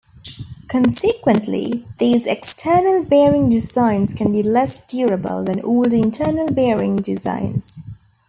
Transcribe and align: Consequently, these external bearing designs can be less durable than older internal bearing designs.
Consequently, 0.67 1.85
these 1.99 2.25
external 2.25 3.03
bearing 3.03 3.49
designs 3.49 4.15
can 4.15 4.31
be 4.31 4.41
less 4.41 4.83
durable 4.87 5.43
than 5.43 5.61
older 5.61 5.95
internal 5.95 6.49
bearing 6.49 6.95
designs. 7.03 7.83